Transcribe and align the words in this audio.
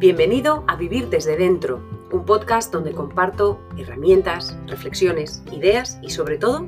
Bienvenido 0.00 0.64
a 0.66 0.76
Vivir 0.76 1.10
desde 1.10 1.36
Dentro, 1.36 1.76
un 2.10 2.24
podcast 2.24 2.72
donde 2.72 2.94
comparto 2.94 3.60
herramientas, 3.76 4.56
reflexiones, 4.66 5.42
ideas 5.52 5.98
y 6.00 6.08
sobre 6.08 6.38
todo 6.38 6.62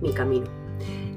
mi 0.00 0.14
camino. 0.14 0.46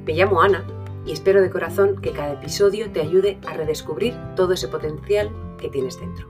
Me 0.04 0.12
llamo 0.12 0.42
Ana 0.42 0.68
y 1.06 1.14
espero 1.14 1.42
de 1.42 1.50
corazón 1.50 2.02
que 2.02 2.12
cada 2.12 2.34
episodio 2.34 2.92
te 2.92 3.00
ayude 3.00 3.40
a 3.48 3.54
redescubrir 3.54 4.14
todo 4.36 4.52
ese 4.52 4.68
potencial 4.68 5.32
que 5.58 5.70
tienes 5.70 5.98
dentro. 5.98 6.28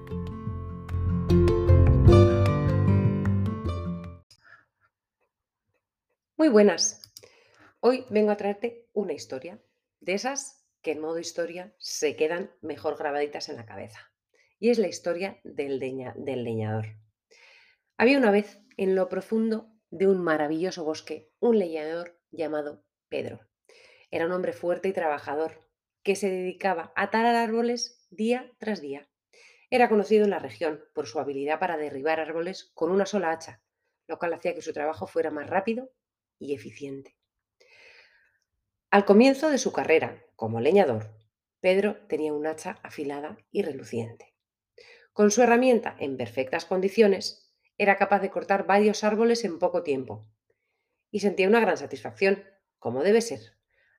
Muy 6.38 6.50
buenas. 6.50 7.12
Hoy 7.80 8.06
vengo 8.12 8.30
a 8.30 8.38
traerte 8.38 8.88
una 8.94 9.14
historia, 9.14 9.60
de 10.00 10.14
esas 10.14 10.64
que 10.84 10.92
en 10.92 11.02
modo 11.02 11.18
historia 11.18 11.74
se 11.80 12.16
quedan 12.16 12.52
mejor 12.62 13.00
grabaditas 13.00 13.50
en 13.50 13.56
la 13.56 13.66
cabeza. 13.66 14.13
Y 14.64 14.70
es 14.70 14.80
la 14.80 14.88
historia 14.88 15.42
del, 15.44 15.78
del 15.78 16.44
leñador. 16.46 16.86
Había 17.98 18.18
una 18.18 18.32
vez, 18.32 18.62
en 18.78 18.96
lo 18.96 19.10
profundo 19.10 19.68
de 19.90 20.08
un 20.08 20.24
maravilloso 20.24 20.86
bosque, 20.86 21.34
un 21.42 21.60
leñador 21.60 22.18
llamado 22.32 22.86
Pedro. 23.10 23.42
Era 24.10 24.26
un 24.26 24.32
hombre 24.32 24.54
fuerte 24.54 24.88
y 24.88 24.94
trabajador, 24.94 25.68
que 26.02 26.16
se 26.16 26.30
dedicaba 26.30 26.94
a 26.96 27.10
talar 27.10 27.36
árboles 27.36 28.08
día 28.10 28.54
tras 28.58 28.80
día. 28.80 29.10
Era 29.70 29.90
conocido 29.90 30.24
en 30.24 30.30
la 30.30 30.40
región 30.40 30.82
por 30.94 31.08
su 31.08 31.20
habilidad 31.20 31.60
para 31.60 31.76
derribar 31.76 32.22
árboles 32.22 32.72
con 32.74 32.90
una 32.90 33.06
sola 33.06 33.32
hacha, 33.32 33.62
lo 34.08 34.18
cual 34.18 34.34
hacía 34.34 34.56
que 34.56 34.62
su 34.62 34.72
trabajo 34.72 35.08
fuera 35.08 35.30
más 35.30 35.50
rápido 35.50 35.92
y 36.40 36.56
eficiente. 36.56 37.18
Al 38.92 39.04
comienzo 39.04 39.50
de 39.50 39.58
su 39.58 39.74
carrera 39.74 40.24
como 40.38 40.62
leñador, 40.62 41.14
Pedro 41.60 41.98
tenía 42.08 42.32
un 42.32 42.48
hacha 42.48 42.80
afilada 42.82 43.38
y 43.52 43.64
reluciente. 43.64 44.33
Con 45.14 45.30
su 45.30 45.44
herramienta 45.44 45.96
en 46.00 46.18
perfectas 46.18 46.66
condiciones, 46.66 47.54
era 47.78 47.98
capaz 47.98 48.20
de 48.20 48.32
cortar 48.32 48.66
varios 48.66 49.04
árboles 49.04 49.46
en 49.46 49.60
poco 49.60 49.84
tiempo 49.84 50.28
y 51.12 51.20
sentía 51.20 51.48
una 51.48 51.60
gran 51.60 51.78
satisfacción, 51.78 52.44
como 52.80 53.04
debe 53.04 53.22
ser, 53.22 53.40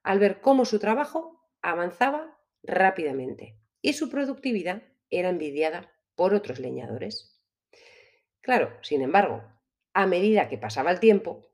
al 0.02 0.18
ver 0.18 0.40
cómo 0.40 0.64
su 0.64 0.80
trabajo 0.80 1.48
avanzaba 1.62 2.36
rápidamente 2.64 3.56
y 3.80 3.92
su 3.92 4.10
productividad 4.10 4.82
era 5.08 5.28
envidiada 5.28 5.92
por 6.16 6.34
otros 6.34 6.58
leñadores. 6.58 7.40
Claro, 8.40 8.76
sin 8.82 9.00
embargo, 9.00 9.44
a 9.92 10.06
medida 10.06 10.48
que 10.48 10.58
pasaba 10.58 10.90
el 10.90 10.98
tiempo, 10.98 11.46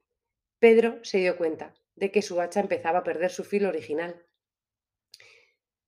Pedro 0.58 1.04
se 1.04 1.18
dio 1.18 1.36
cuenta 1.36 1.74
de 1.96 2.10
que 2.10 2.22
su 2.22 2.40
hacha 2.40 2.60
empezaba 2.60 3.00
a 3.00 3.04
perder 3.04 3.30
su 3.30 3.44
filo 3.44 3.68
original. 3.68 4.24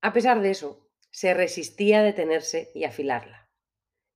A 0.02 0.12
pesar 0.12 0.42
de 0.42 0.50
eso, 0.50 0.90
se 1.10 1.32
resistía 1.32 2.00
a 2.00 2.02
detenerse 2.02 2.70
y 2.74 2.84
afilarla. 2.84 3.41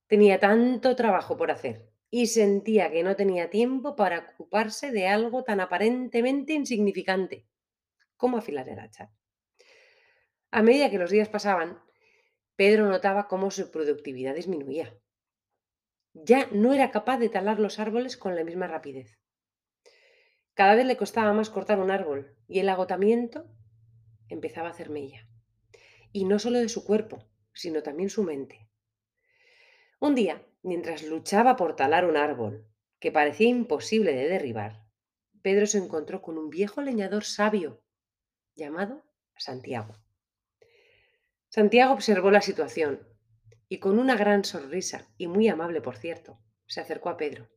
Tenía 0.07 0.39
tanto 0.39 0.95
trabajo 0.95 1.37
por 1.37 1.51
hacer 1.51 1.91
y 2.11 2.27
sentía 2.27 2.91
que 2.91 3.03
no 3.03 3.17
tenía 3.17 3.51
tiempo 3.51 3.97
para 3.97 4.31
ocuparse 4.35 4.93
de 4.93 5.09
algo 5.09 5.43
tan 5.43 5.61
aparentemente 5.61 6.53
insignificante 6.53 7.47
como 8.17 8.39
afilar 8.39 8.69
el 8.69 8.79
hacha. 8.79 9.11
A 10.51 10.63
medida 10.63 10.91
que 10.91 10.98
los 10.98 11.11
días 11.11 11.29
pasaban, 11.29 11.83
Pedro 12.55 12.89
notaba 12.89 13.29
cómo 13.29 13.51
su 13.51 13.71
productividad 13.71 14.35
disminuía. 14.35 14.97
Ya 16.15 16.48
no 16.53 16.73
era 16.73 16.91
capaz 16.91 17.19
de 17.19 17.29
talar 17.29 17.61
los 17.61 17.79
árboles 17.79 18.17
con 18.17 18.35
la 18.35 18.45
misma 18.45 18.67
rapidez. 18.67 19.19
Cada 20.55 20.75
vez 20.75 20.87
le 20.87 20.97
costaba 20.97 21.35
más 21.35 21.51
cortar 21.51 21.79
un 21.79 21.91
árbol 21.91 22.35
y 22.48 22.61
el 22.61 22.69
agotamiento 22.70 23.51
empezaba 24.29 24.69
a 24.69 24.70
hacer 24.70 24.89
mella. 24.89 25.29
Y 26.13 26.25
no 26.25 26.39
solo 26.39 26.59
de 26.59 26.70
su 26.70 26.85
cuerpo, 26.85 27.29
sino 27.53 27.83
también 27.83 28.09
su 28.09 28.23
mente. 28.23 28.66
Un 29.98 30.14
día, 30.14 30.47
mientras 30.62 31.02
luchaba 31.02 31.56
por 31.56 31.77
talar 31.77 32.06
un 32.06 32.16
árbol 32.16 32.67
que 32.98 33.12
parecía 33.12 33.48
imposible 33.48 34.14
de 34.14 34.29
derribar, 34.29 34.84
Pedro 35.42 35.67
se 35.67 35.79
encontró 35.79 36.23
con 36.23 36.39
un 36.39 36.51
viejo 36.51 36.83
leñador 36.83 37.24
sabio 37.24 37.83
llamado 38.55 39.05
Santiago. 39.36 39.96
Santiago 41.48 41.92
observó 41.92 42.30
la 42.30 42.40
situación 42.40 43.06
y 43.68 43.79
con 43.79 43.98
una 43.98 44.17
gran 44.17 44.45
sonrisa, 44.45 45.08
y 45.17 45.27
muy 45.27 45.48
amable 45.48 45.80
por 45.80 45.96
cierto, 45.96 46.39
se 46.67 46.80
acercó 46.80 47.08
a 47.08 47.17
Pedro. 47.17 47.48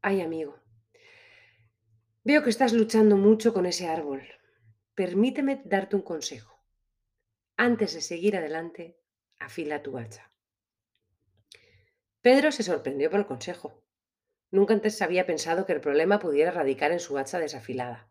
Ay, 0.00 0.20
amigo, 0.20 0.62
Veo 2.24 2.44
que 2.44 2.50
estás 2.50 2.72
luchando 2.72 3.16
mucho 3.16 3.52
con 3.52 3.66
ese 3.66 3.88
árbol. 3.88 4.22
Permíteme 4.94 5.60
darte 5.64 5.96
un 5.96 6.02
consejo. 6.02 6.64
Antes 7.56 7.94
de 7.94 8.00
seguir 8.00 8.36
adelante, 8.36 8.96
afila 9.40 9.82
tu 9.82 9.98
hacha. 9.98 10.31
Pedro 12.22 12.52
se 12.52 12.62
sorprendió 12.62 13.10
por 13.10 13.18
el 13.18 13.26
consejo. 13.26 13.82
Nunca 14.52 14.74
antes 14.74 15.02
había 15.02 15.26
pensado 15.26 15.66
que 15.66 15.72
el 15.72 15.80
problema 15.80 16.20
pudiera 16.20 16.52
radicar 16.52 16.92
en 16.92 17.00
su 17.00 17.18
hacha 17.18 17.40
desafilada. 17.40 18.08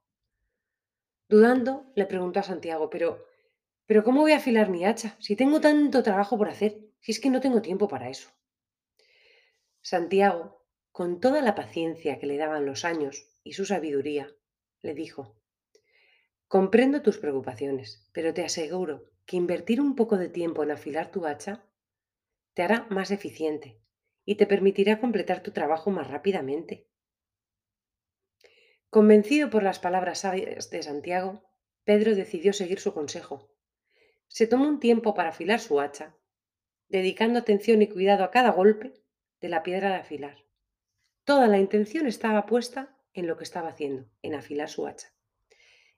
Dudando, 1.30 1.86
le 1.96 2.06
preguntó 2.06 2.42
a 2.42 2.44
Santiago, 2.44 2.90
pero, 2.90 3.26
pero 3.86 4.04
¿cómo 4.04 4.20
voy 4.20 4.34
a 4.34 4.38
afilar 4.38 4.70
mi 4.70 4.86
hacha 4.86 5.16
si 5.20 5.38
tengo 5.38 5.62
tanto 5.62 6.04
trabajo 6.04 6.38
por 6.38 6.50
hacer? 6.50 6.78
Si 7.00 7.14
es 7.14 7.22
que 7.22 7.30
no 7.30 7.40
tengo 7.40 7.62
tiempo 7.62 7.88
para 7.88 8.10
eso. 8.10 8.30
Santiago, 9.80 10.62
con 10.92 11.22
toda 11.22 11.42
la 11.42 11.56
paciencia 11.56 12.20
que 12.20 12.28
le 12.28 12.36
daban 12.36 12.66
los 12.66 12.84
años, 12.84 13.30
y 13.46 13.54
su 13.54 13.66
sabiduría, 13.66 14.30
le 14.82 14.94
dijo, 14.94 15.38
Comprendo 16.50 17.02
tus 17.02 17.18
preocupaciones, 17.18 18.10
pero 18.12 18.34
te 18.34 18.44
aseguro 18.44 19.10
que 19.26 19.38
invertir 19.38 19.80
un 19.80 19.96
poco 19.96 20.18
de 20.18 20.28
tiempo 20.28 20.64
en 20.64 20.72
afilar 20.72 21.12
tu 21.12 21.26
hacha 21.26 21.64
te 22.54 22.64
hará 22.64 22.88
más 22.90 23.12
eficiente 23.12 23.82
y 24.26 24.36
te 24.36 24.46
permitirá 24.46 25.00
completar 25.00 25.42
tu 25.42 25.52
trabajo 25.52 25.92
más 25.92 26.10
rápidamente. 26.10 26.88
Convencido 28.90 29.50
por 29.50 29.64
las 29.64 29.80
palabras 29.80 30.20
sabias 30.20 30.70
de 30.70 30.84
Santiago, 30.84 31.44
Pedro 31.84 32.16
decidió 32.16 32.54
seguir 32.54 32.80
su 32.80 32.94
consejo. 32.94 33.50
Se 34.28 34.48
tomó 34.48 34.68
un 34.68 34.80
tiempo 34.80 35.14
para 35.14 35.30
afilar 35.30 35.60
su 35.60 35.80
hacha, 35.80 36.16
dedicando 36.90 37.40
atención 37.40 37.82
y 37.82 37.88
cuidado 37.88 38.24
a 38.24 38.32
cada 38.32 38.52
golpe 38.52 38.94
de 39.40 39.50
la 39.50 39.64
piedra 39.64 39.90
de 39.90 39.96
afilar. 39.96 40.46
Toda 41.24 41.48
la 41.48 41.58
intención 41.58 42.08
estaba 42.08 42.46
puesta 42.46 42.98
en 43.14 43.28
lo 43.28 43.38
que 43.38 43.44
estaba 43.44 43.70
haciendo, 43.70 44.10
en 44.22 44.36
afilar 44.36 44.70
su 44.70 44.88
hacha. 44.88 45.14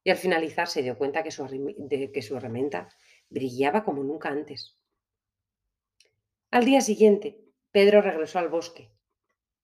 Y 0.04 0.10
al 0.10 0.18
finalizar 0.18 0.68
se 0.68 0.82
dio 0.82 0.98
cuenta 0.98 1.24
que 1.24 1.32
su, 1.32 1.46
de 1.48 2.12
que 2.12 2.22
su 2.22 2.38
herramienta 2.38 2.90
brillaba 3.30 3.84
como 3.84 4.04
nunca 4.04 4.30
antes. 4.30 4.78
Al 6.52 6.66
día 6.66 6.82
siguiente, 6.82 7.43
Pedro 7.74 8.04
regresó 8.04 8.38
al 8.38 8.50
bosque. 8.50 8.92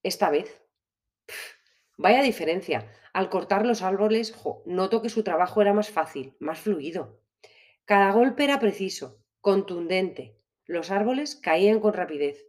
Esta 0.01 0.31
vez, 0.31 0.63
vaya 1.95 2.23
diferencia. 2.23 2.91
Al 3.13 3.29
cortar 3.29 3.67
los 3.67 3.83
árboles, 3.83 4.35
noto 4.65 5.03
que 5.03 5.09
su 5.09 5.23
trabajo 5.23 5.61
era 5.61 5.73
más 5.73 5.91
fácil, 5.91 6.35
más 6.39 6.59
fluido. 6.59 7.21
Cada 7.85 8.11
golpe 8.11 8.45
era 8.45 8.59
preciso, 8.59 9.23
contundente. 9.41 10.39
Los 10.65 10.89
árboles 10.89 11.35
caían 11.35 11.79
con 11.79 11.93
rapidez. 11.93 12.47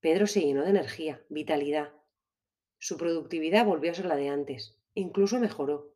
Pedro 0.00 0.26
se 0.26 0.40
llenó 0.40 0.62
de 0.62 0.70
energía, 0.70 1.22
vitalidad. 1.28 1.92
Su 2.78 2.96
productividad 2.96 3.66
volvió 3.66 3.90
a 3.90 3.94
ser 3.94 4.06
la 4.06 4.16
de 4.16 4.30
antes, 4.30 4.80
incluso 4.94 5.38
mejoró. 5.38 5.94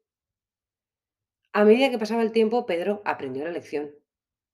A 1.55 1.65
medida 1.65 1.91
que 1.91 1.99
pasaba 1.99 2.21
el 2.21 2.33
tiempo, 2.33 2.67
Pedro 2.67 3.01
aprendió 3.07 3.43
la 3.43 3.53
lección, 3.53 3.95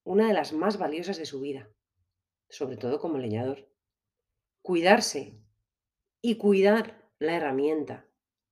una 0.05 0.29
de 0.29 0.35
las 0.35 0.53
más 0.53 0.79
valiosas 0.79 1.19
de 1.19 1.27
su 1.27 1.41
vida, 1.41 1.69
sobre 2.49 2.77
todo 2.77 3.01
como 3.01 3.19
leñador. 3.19 3.69
Cuidarse 4.67 5.39
y 6.21 6.39
cuidar 6.39 7.09
la 7.21 7.37
herramienta 7.37 8.05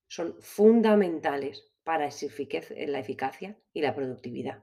son 0.06 0.40
fundamentales 0.40 1.72
para 1.82 2.08
la 2.08 2.98
eficacia 3.00 3.58
y 3.72 3.80
la 3.80 3.96
productividad. 3.96 4.62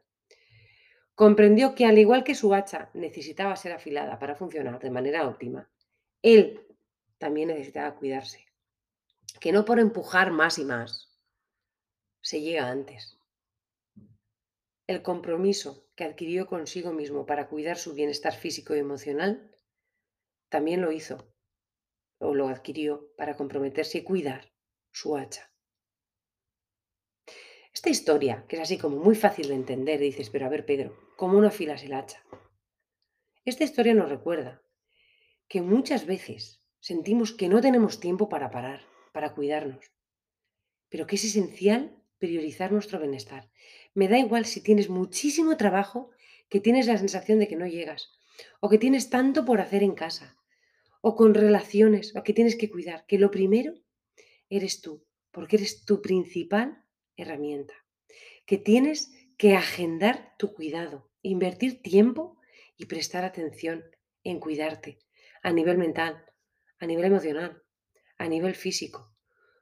Comprendió 1.14 1.76
que 1.76 1.84
al 1.84 1.98
igual 1.98 2.24
que 2.24 2.36
su 2.36 2.54
hacha 2.54 2.90
necesitaba 2.94 3.54
ser 3.58 3.74
afilada 3.74 4.18
para 4.18 4.38
funcionar 4.38 4.80
de 4.80 4.92
manera 4.92 5.28
óptima, 5.28 5.70
él 6.22 6.66
también 7.18 7.50
necesitaba 7.50 7.96
cuidarse 7.96 8.46
que 9.42 9.52
no 9.52 9.66
por 9.66 9.82
empujar 9.82 10.32
más 10.32 10.58
y 10.58 10.64
más 10.64 11.20
se 12.22 12.40
llega 12.40 12.70
antes. 12.70 13.18
El 14.88 15.02
compromiso 15.02 15.86
que 15.96 16.06
adquirió 16.06 16.48
consigo 16.48 16.94
mismo 16.94 17.26
para 17.26 17.50
cuidar 17.50 17.78
su 17.78 17.94
bienestar 17.94 18.34
físico 18.34 18.74
y 18.74 18.80
emocional 18.80 19.52
también 20.48 20.82
lo 20.82 20.94
hizo 20.94 21.31
o 22.22 22.34
lo 22.36 22.48
adquirió 22.48 23.12
para 23.18 23.36
comprometerse 23.36 24.00
y 24.00 24.04
cuidar 24.04 24.54
su 24.92 25.18
hacha. 25.18 25.52
Esta 27.74 27.90
historia, 27.90 28.46
que 28.48 28.58
es 28.58 28.62
así 28.62 28.78
como 28.78 28.98
muy 28.98 29.16
fácil 29.16 29.48
de 29.48 29.56
entender, 29.56 30.00
dices, 30.00 30.30
pero 30.30 30.46
a 30.46 30.50
ver 30.50 30.66
Pedro, 30.66 30.96
¿cómo 31.18 31.42
no 31.42 31.48
afilas 31.48 31.84
el 31.84 31.94
hacha? 31.94 32.24
Esta 33.44 33.64
historia 33.64 33.94
nos 33.94 34.10
recuerda 34.10 34.62
que 35.48 35.62
muchas 35.62 36.06
veces 36.06 36.62
sentimos 36.80 37.32
que 37.32 37.50
no 37.50 37.60
tenemos 37.62 38.00
tiempo 38.00 38.30
para 38.30 38.52
parar, 38.52 38.82
para 39.14 39.34
cuidarnos, 39.34 39.92
pero 40.90 41.08
que 41.08 41.16
es 41.16 41.24
esencial 41.24 41.98
priorizar 42.20 42.72
nuestro 42.72 43.00
bienestar. 43.00 43.50
Me 43.94 44.08
da 44.08 44.20
igual 44.20 44.46
si 44.46 44.62
tienes 44.62 44.90
muchísimo 44.90 45.58
trabajo, 45.58 46.12
que 46.50 46.60
tienes 46.60 46.86
la 46.88 46.98
sensación 46.98 47.40
de 47.40 47.48
que 47.48 47.56
no 47.56 47.66
llegas, 47.66 48.12
o 48.60 48.70
que 48.70 48.78
tienes 48.78 49.10
tanto 49.10 49.44
por 49.44 49.60
hacer 49.60 49.82
en 49.82 49.96
casa, 49.96 50.38
o 51.02 51.16
con 51.16 51.34
relaciones, 51.34 52.16
o 52.16 52.24
que 52.24 52.34
tienes 52.34 52.56
que 52.56 52.70
cuidar, 52.70 53.06
que 53.08 53.18
lo 53.18 53.32
primero 53.32 53.74
eres 54.50 54.82
tú, 54.82 55.06
porque 55.32 55.58
eres 55.58 55.86
tu 55.86 56.02
principal 56.02 56.86
herramienta, 57.16 57.74
que 58.46 58.58
tienes 58.58 59.12
que 59.38 59.56
agendar 59.56 60.36
tu 60.38 60.54
cuidado, 60.54 61.10
invertir 61.22 61.82
tiempo 61.82 62.38
y 62.78 62.86
prestar 62.86 63.24
atención 63.24 63.84
en 64.24 64.40
cuidarte 64.40 65.00
a 65.42 65.52
nivel 65.52 65.78
mental, 65.78 66.24
a 66.80 66.86
nivel 66.86 67.06
emocional, 67.06 67.64
a 68.18 68.28
nivel 68.28 68.56
físico, 68.56 69.16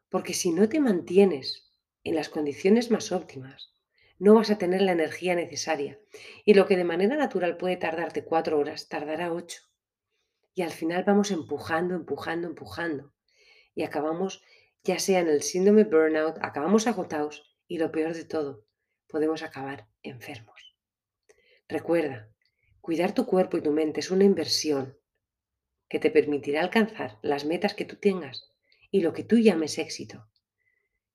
porque 0.09 0.33
si 0.33 0.51
no 0.51 0.68
te 0.68 0.80
mantienes 0.80 1.71
en 2.03 2.15
las 2.15 2.30
condiciones 2.30 2.92
más 2.92 3.12
óptimas, 3.12 3.74
no 4.18 4.35
vas 4.35 4.50
a 4.50 4.57
tener 4.57 4.81
la 4.81 4.92
energía 4.92 5.33
necesaria. 5.33 5.97
Y 6.44 6.53
lo 6.53 6.68
que 6.68 6.75
de 6.75 6.83
manera 6.83 7.15
natural 7.15 7.56
puede 7.56 7.77
tardarte 7.77 8.25
cuatro 8.25 8.59
horas, 8.59 8.89
tardará 8.89 9.31
ocho. 9.33 9.69
Y 10.59 10.61
al 10.61 10.71
final 10.71 11.06
vamos 11.06 11.31
empujando, 11.31 11.95
empujando, 11.95 12.45
empujando. 12.45 13.13
Y 13.75 13.83
acabamos, 13.83 14.44
ya 14.83 15.00
sea 15.00 15.21
en 15.21 15.29
el 15.29 15.41
síndrome 15.41 15.85
burnout, 15.85 16.35
acabamos 16.41 16.85
agotados 16.85 17.56
y 17.65 17.77
lo 17.77 17.94
peor 17.94 18.13
de 18.13 18.25
todo, 18.25 18.65
podemos 19.07 19.41
acabar 19.41 19.88
enfermos. 20.03 20.75
Recuerda, 21.69 22.29
cuidar 22.81 23.13
tu 23.13 23.25
cuerpo 23.25 23.56
y 23.56 23.61
tu 23.61 23.71
mente 23.71 24.01
es 24.01 24.11
una 24.11 24.25
inversión 24.25 24.97
que 25.88 25.97
te 25.97 26.11
permitirá 26.11 26.59
alcanzar 26.59 27.19
las 27.21 27.45
metas 27.45 27.73
que 27.73 27.85
tú 27.85 27.95
tengas 27.95 28.50
y 28.91 29.00
lo 29.00 29.13
que 29.13 29.23
tú 29.23 29.38
llames 29.38 29.77
éxito, 29.77 30.27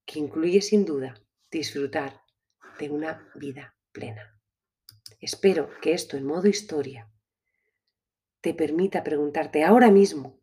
que 0.07 0.21
incluye 0.21 0.63
sin 0.63 0.87
duda 0.87 1.21
disfrutar 1.51 2.23
de 2.79 2.89
una 2.89 3.31
vida 3.35 3.77
plena. 3.93 4.41
Espero 5.21 5.69
que 5.83 5.93
esto 5.93 6.17
en 6.17 6.25
modo 6.25 6.49
historia 6.49 7.11
te 8.45 8.53
permita 8.53 9.03
preguntarte 9.03 9.65
ahora 9.65 9.91
mismo, 9.91 10.39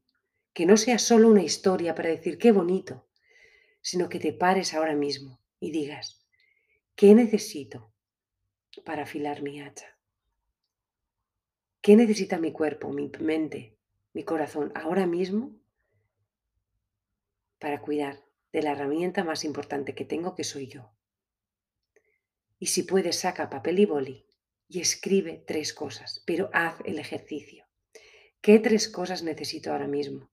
que 0.53 0.65
no 0.65 0.75
sea 0.75 0.97
solo 0.97 1.27
una 1.29 1.43
historia 1.43 1.93
para 1.93 2.09
decir 2.09 2.39
qué 2.39 2.51
bonito, 2.51 3.07
sino 3.79 4.09
que 4.09 4.17
te 4.17 4.33
pares 4.33 4.73
ahora 4.73 4.95
mismo 4.95 5.39
y 5.59 5.69
digas, 5.69 6.25
¿qué 6.95 7.13
necesito 7.13 7.93
para 8.83 9.03
afilar 9.03 9.43
mi 9.43 9.61
hacha? 9.61 9.99
¿Qué 11.79 11.95
necesita 11.95 12.39
mi 12.39 12.51
cuerpo, 12.51 12.91
mi 12.91 13.11
mente, 13.19 13.77
mi 14.13 14.23
corazón 14.23 14.71
ahora 14.73 15.05
mismo 15.05 15.61
para 17.59 17.83
cuidar 17.83 18.25
de 18.51 18.63
la 18.63 18.71
herramienta 18.71 19.23
más 19.23 19.45
importante 19.45 19.93
que 19.93 20.05
tengo, 20.05 20.33
que 20.33 20.43
soy 20.43 20.65
yo? 20.65 20.91
Y 22.57 22.65
si 22.65 22.81
puedes, 22.81 23.19
saca 23.19 23.51
papel 23.51 23.77
y 23.77 23.85
boli 23.85 24.25
y 24.67 24.81
escribe 24.81 25.43
tres 25.45 25.71
cosas, 25.71 26.23
pero 26.25 26.49
haz 26.51 26.79
el 26.83 26.97
ejercicio. 26.97 27.60
¿Qué 28.43 28.57
tres 28.57 28.89
cosas 28.89 29.21
necesito 29.21 29.71
ahora 29.71 29.85
mismo? 29.85 30.31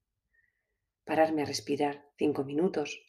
Pararme 1.04 1.42
a 1.42 1.44
respirar 1.44 2.08
cinco 2.16 2.42
minutos, 2.42 3.02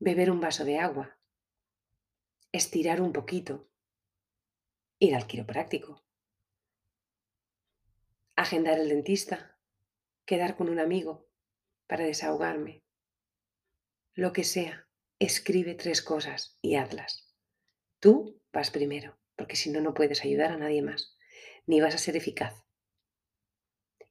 beber 0.00 0.32
un 0.32 0.40
vaso 0.40 0.64
de 0.64 0.80
agua, 0.80 1.20
estirar 2.50 3.00
un 3.00 3.12
poquito, 3.12 3.70
ir 4.98 5.14
al 5.14 5.28
quiropráctico, 5.28 6.04
agendar 8.34 8.80
el 8.80 8.88
dentista, 8.88 9.56
quedar 10.24 10.56
con 10.56 10.68
un 10.68 10.80
amigo 10.80 11.30
para 11.86 12.06
desahogarme. 12.06 12.82
Lo 14.14 14.32
que 14.32 14.42
sea, 14.42 14.88
escribe 15.20 15.76
tres 15.76 16.02
cosas 16.02 16.58
y 16.60 16.74
hazlas. 16.74 17.32
Tú 18.00 18.42
vas 18.52 18.72
primero, 18.72 19.16
porque 19.36 19.54
si 19.54 19.70
no, 19.70 19.80
no 19.80 19.94
puedes 19.94 20.24
ayudar 20.24 20.50
a 20.50 20.56
nadie 20.56 20.82
más, 20.82 21.16
ni 21.66 21.80
vas 21.80 21.94
a 21.94 21.98
ser 21.98 22.16
eficaz. 22.16 22.65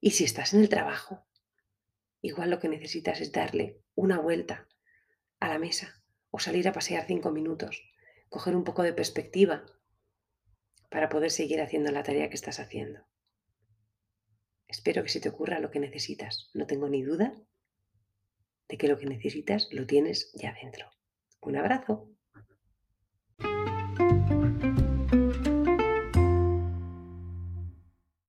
Y 0.06 0.12
si 0.12 0.24
estás 0.24 0.54
en 0.54 0.62
el 0.62 0.69
trabajo, 0.69 1.25
igual 2.22 2.52
lo 2.52 2.60
que 2.60 2.69
necesitas 2.69 3.22
es 3.22 3.31
darle 3.31 3.81
una 3.96 4.19
vuelta 4.19 4.68
a 5.40 5.48
la 5.50 5.57
mesa 5.57 6.04
o 6.30 6.38
salir 6.38 6.68
a 6.68 6.74
pasear 6.74 7.07
cinco 7.07 7.31
minutos, 7.31 7.81
coger 8.30 8.56
un 8.56 8.63
poco 8.63 8.84
de 8.84 8.94
perspectiva 8.94 9.66
para 10.92 11.10
poder 11.10 11.31
seguir 11.31 11.60
haciendo 11.60 11.92
la 11.92 12.04
tarea 12.04 12.30
que 12.30 12.36
estás 12.36 12.60
haciendo. 12.60 13.07
Espero 14.68 15.02
que 15.02 15.10
se 15.10 15.22
te 15.22 15.30
ocurra 15.30 15.60
lo 15.60 15.72
que 15.72 15.80
necesitas. 15.80 16.52
No 16.54 16.68
tengo 16.68 16.88
ni 16.88 17.02
duda 17.02 17.34
de 18.69 18.78
que 18.78 18.88
lo 18.88 19.00
que 19.00 19.07
necesitas 19.07 19.69
lo 19.72 19.88
tienes 19.88 20.31
ya 20.36 20.54
dentro. 20.54 20.88
Un 21.42 21.56
abrazo. 21.56 22.14